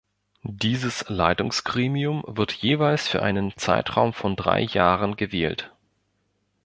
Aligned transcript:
Dieses 0.47 1.05
Leitungsgremium 1.09 2.23
wird 2.25 2.53
jeweils 2.53 3.07
für 3.07 3.21
einen 3.21 3.55
Zeitraum 3.55 4.13
von 4.13 4.35
drei 4.35 4.61
Jahren 4.61 5.15
gewählt. 5.15 5.71